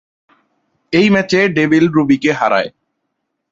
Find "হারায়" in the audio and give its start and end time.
2.33-2.69